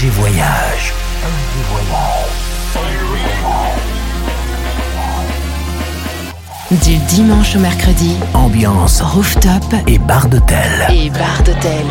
[0.00, 0.94] léger voyage.
[6.70, 10.58] Du dimanche au mercredi, ambiance rooftop et bar d'hôtel.
[10.90, 11.84] Et bar d'hôtel.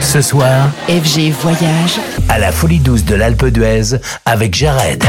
[0.00, 5.04] Ce soir, FG Voyage à la Folie Douce de l'Alpe d'Huez avec Jared.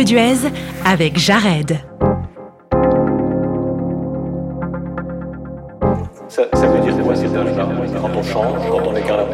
[0.00, 0.50] Philippe Duez
[0.86, 1.78] avec Jared.
[6.28, 7.14] Ça, veut dire quoi,
[8.00, 9.28] quand on change, quand on écarte,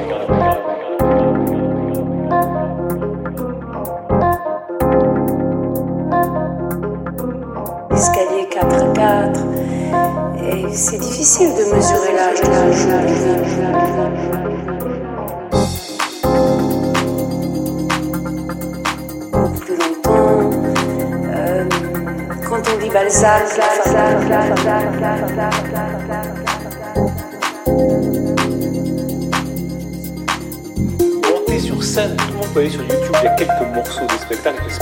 [7.93, 9.41] escalier 4 4
[10.43, 12.41] et c'est difficile de mesurer l'âge.
[31.23, 34.07] Monter sur scène, tout le monde peut aller sur YouTube, il y a quelques morceaux
[34.07, 34.81] de spectacle, il se.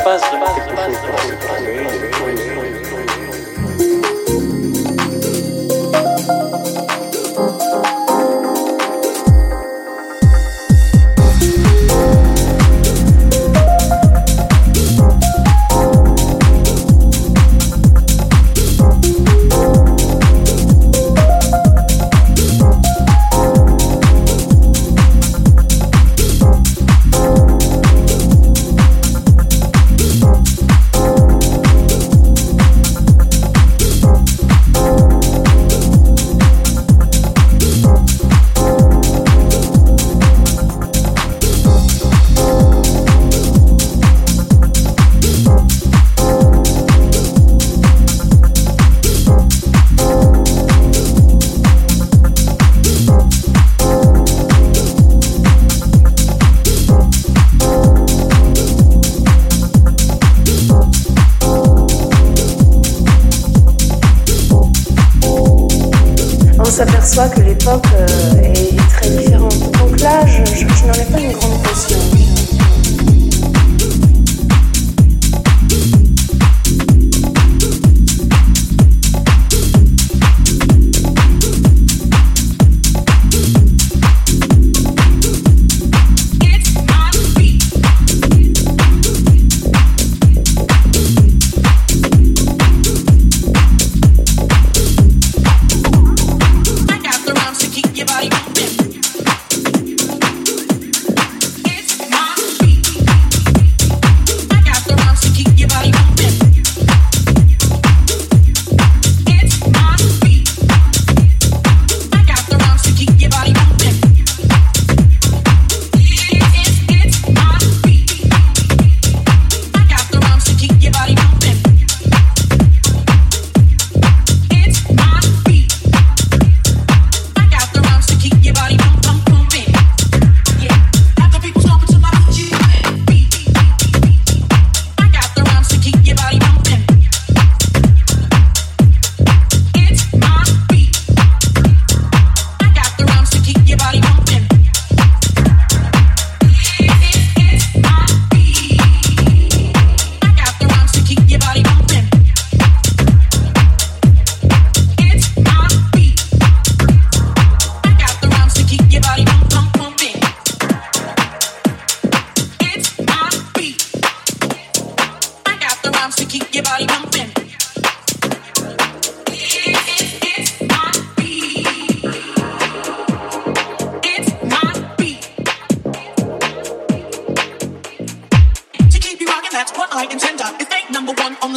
[70.86, 72.13] n'en ai pas une grande.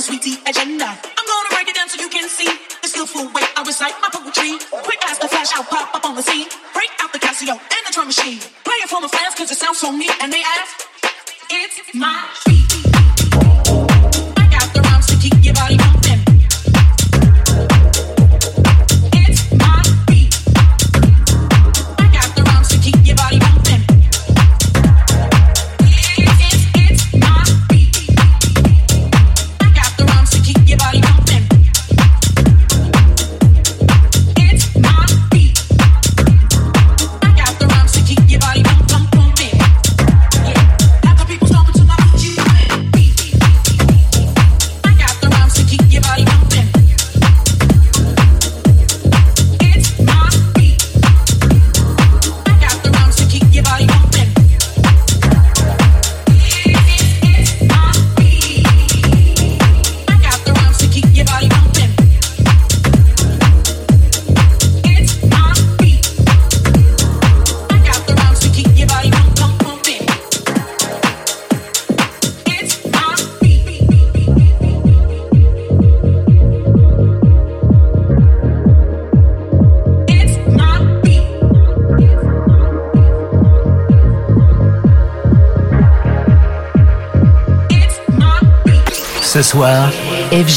[0.02, 1.17] sweetie agenda.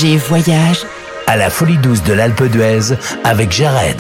[0.03, 0.87] Voyage
[1.27, 4.00] à la folie douce de l'Alpe d'Huez avec Jared.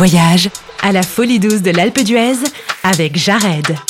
[0.00, 0.18] Minuit 2h.
[0.18, 0.50] FG Voyage
[0.82, 2.36] à la folie douce de l'Alpe d'Huez
[2.82, 3.89] avec Jared.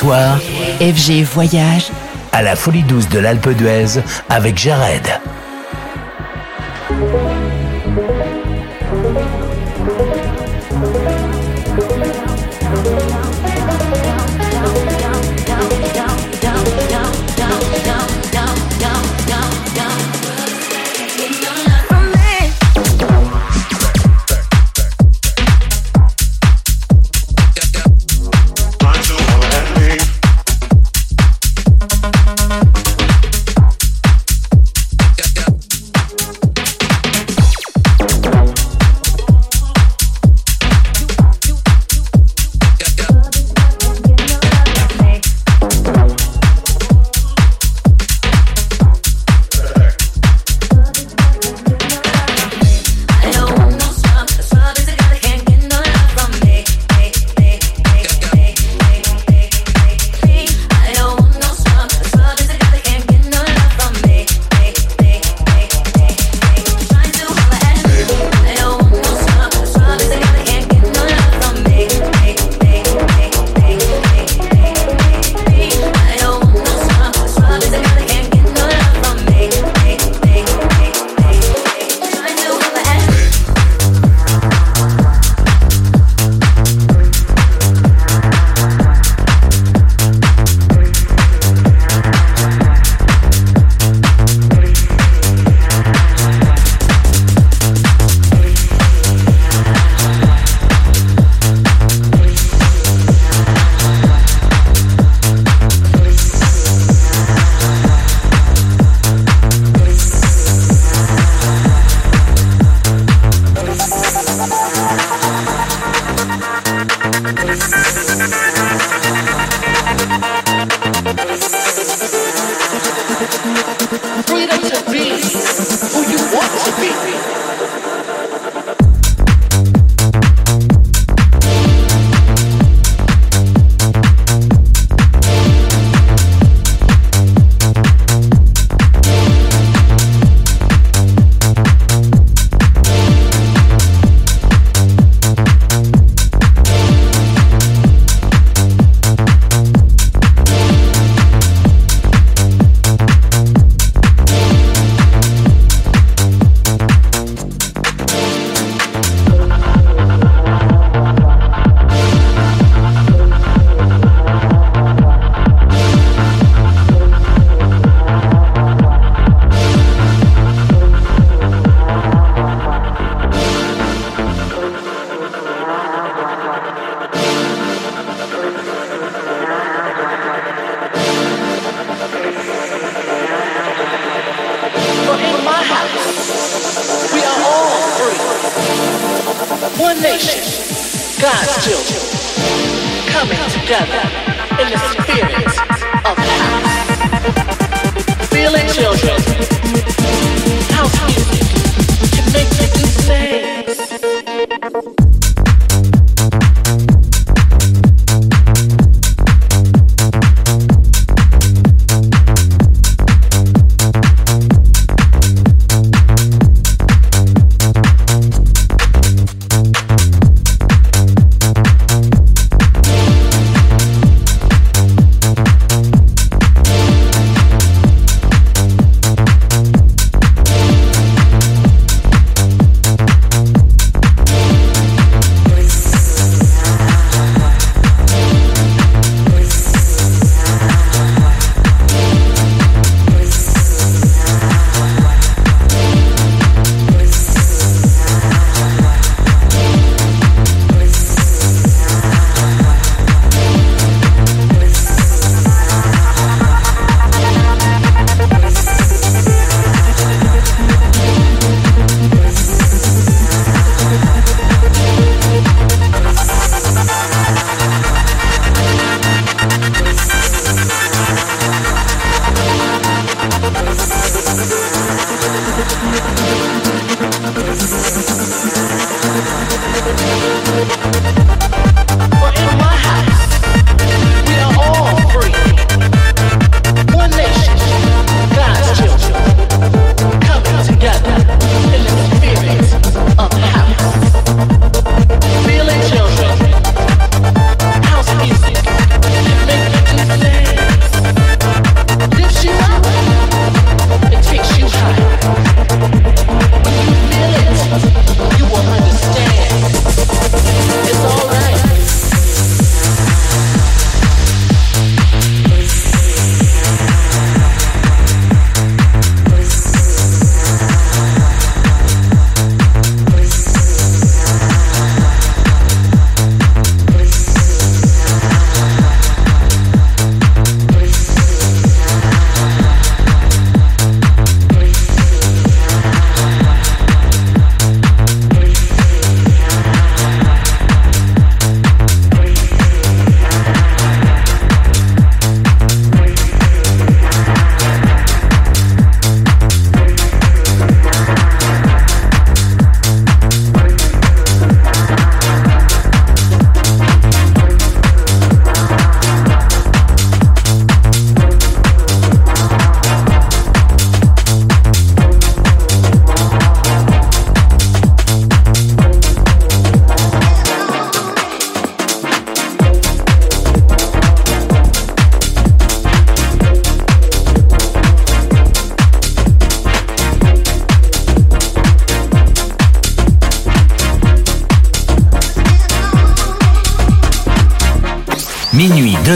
[0.00, 0.38] Soir,
[0.80, 1.90] FG Voyage
[2.32, 5.20] à la folie douce de l'Alpe d'Huez avec Jared.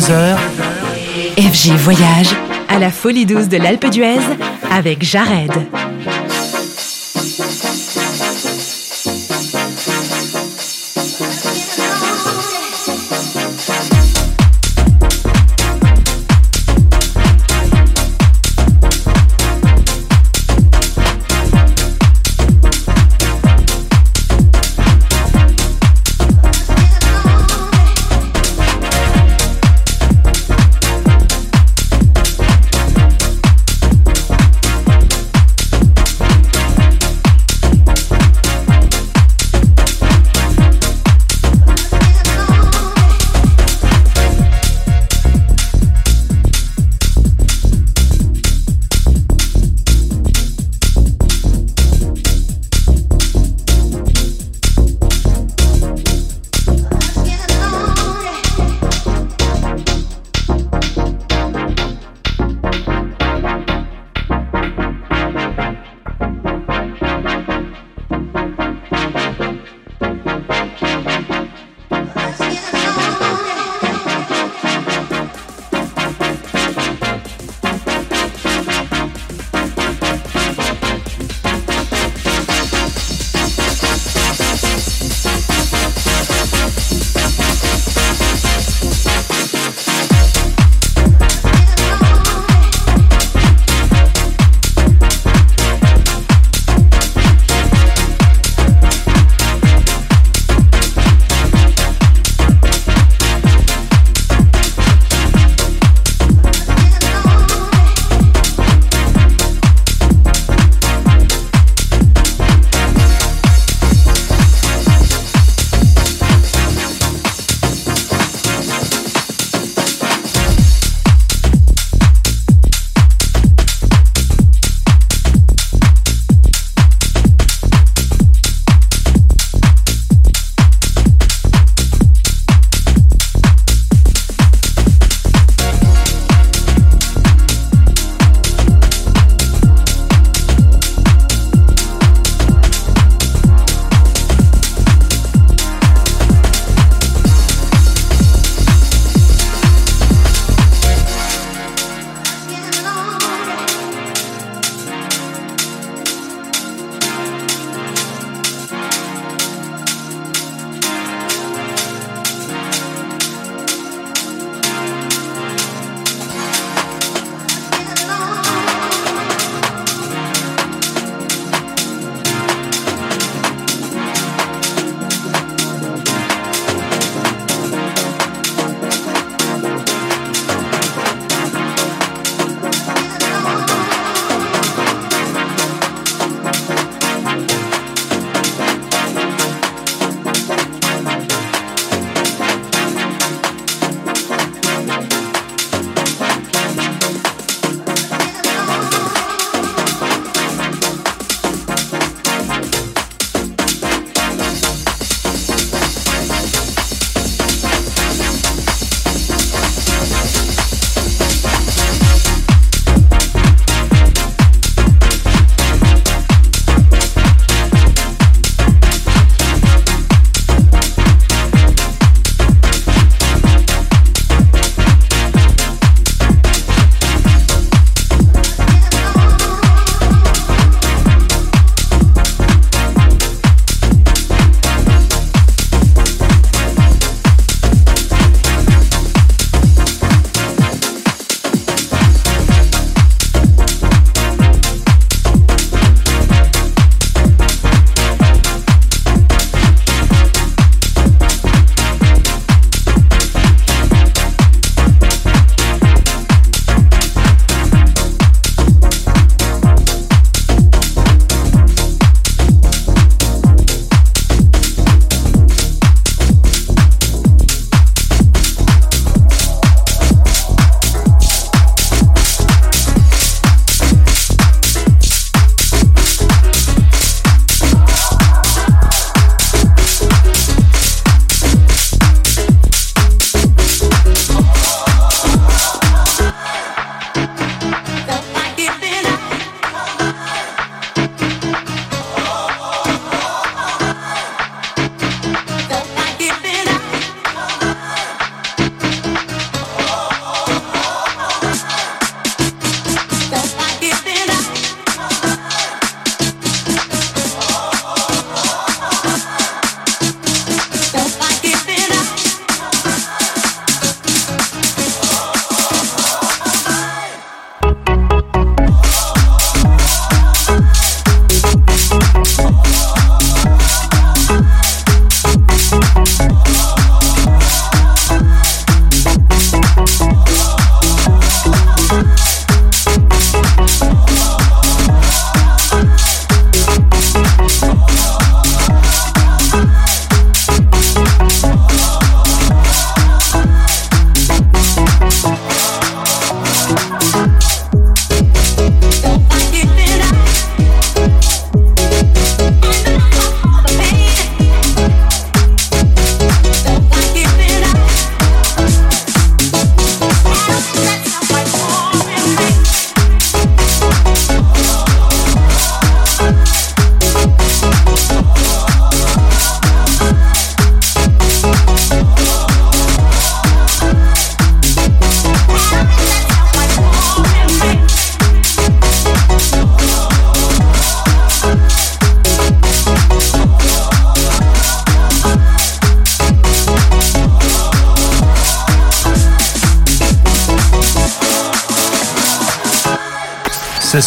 [0.00, 1.40] deux.
[1.40, 2.34] FG Voyage
[2.68, 4.18] à la Folie douce de l'Alpe d'Huez
[4.72, 5.52] avec Jared.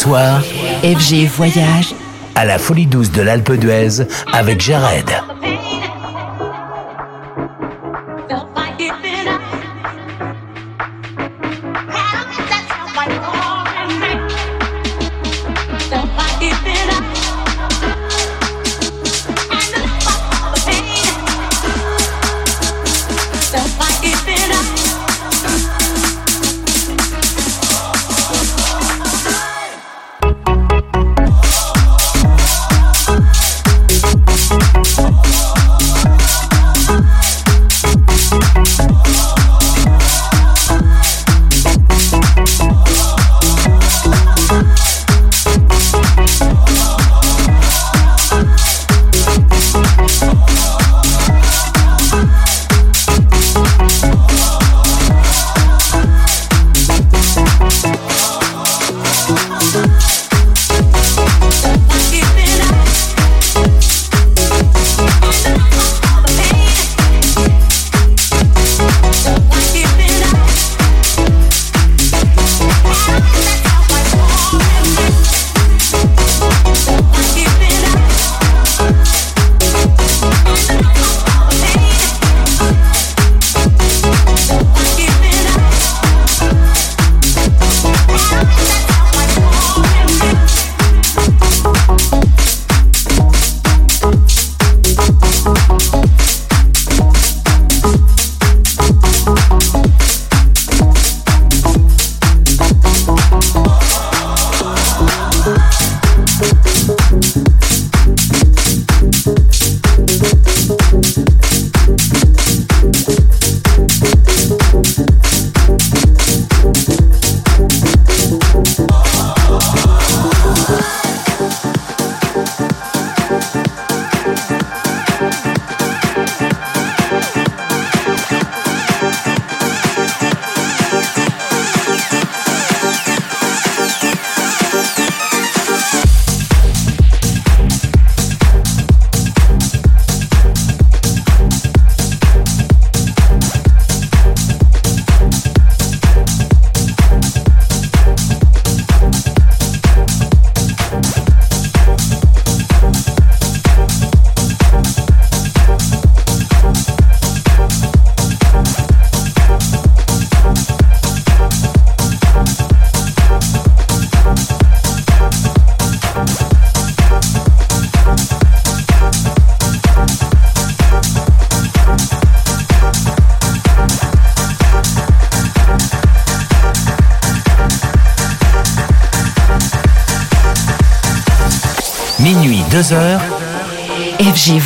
[0.08, 1.94] FG Voyage
[2.36, 5.10] à la folie douce de l'Alpe d'Huez avec Jared.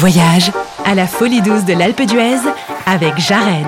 [0.01, 0.51] Voyage
[0.83, 2.39] à la folie douce de l'Alpe d'Huez
[2.87, 3.67] avec Jared.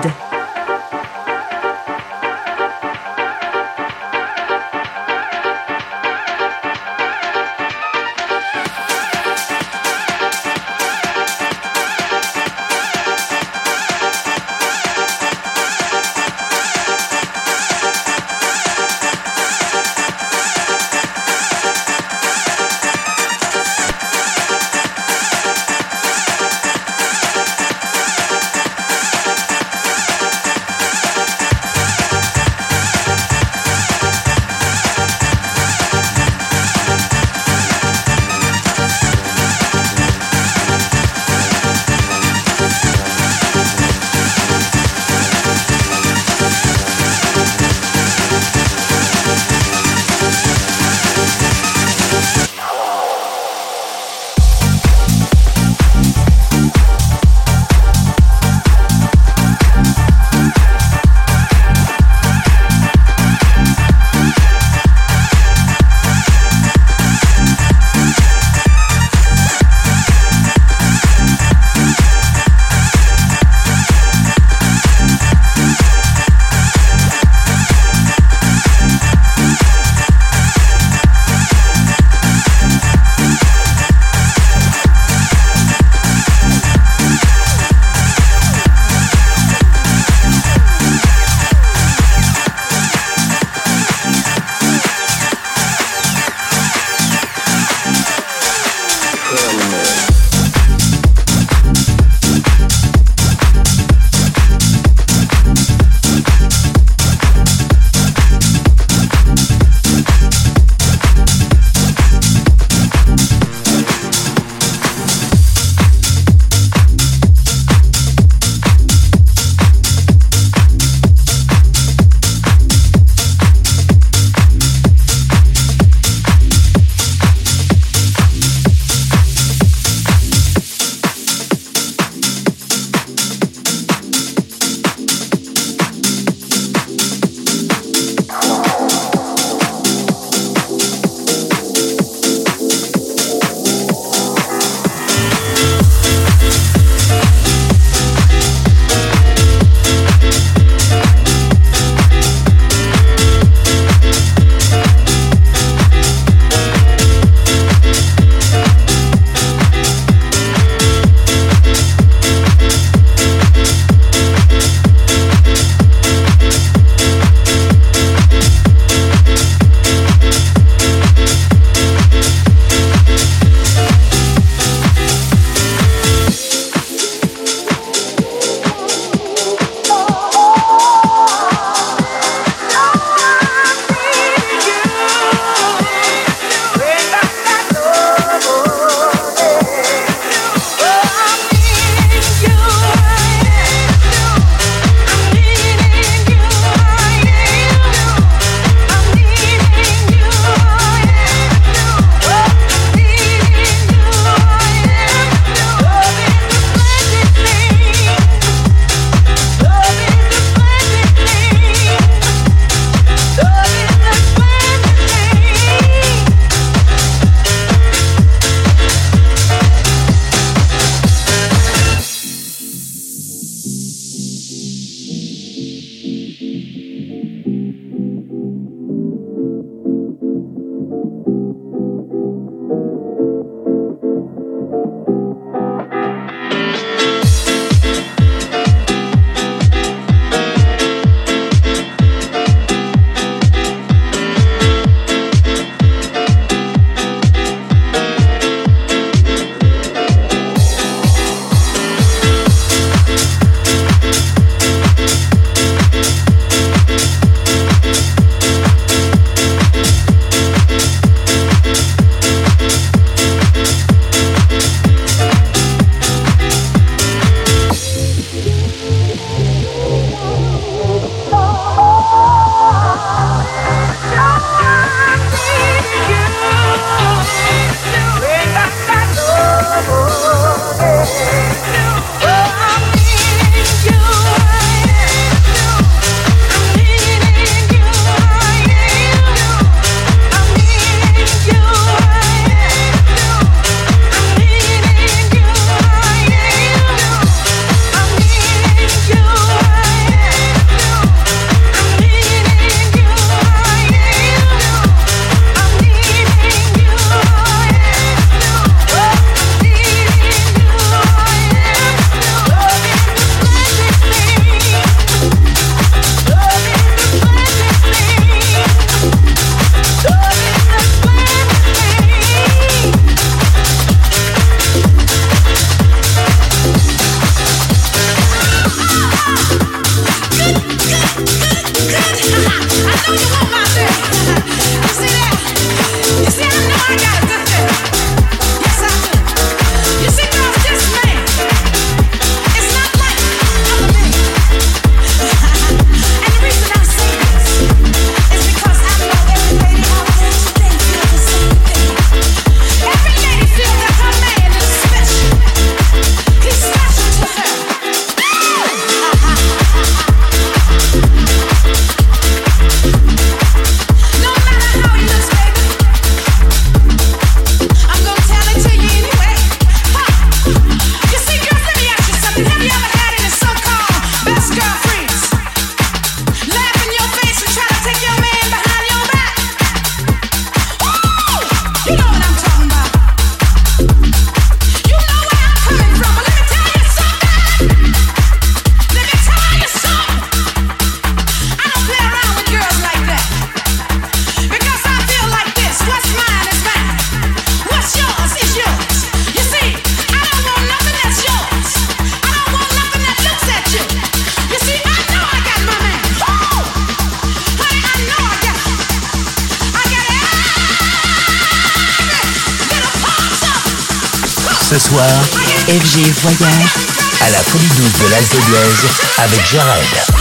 [419.24, 420.13] avec Jared.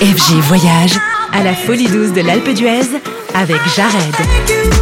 [0.00, 0.98] FG Voyage
[1.30, 2.88] à la Folie Douce de l'Alpe d'Huez
[3.34, 4.79] avec Jared.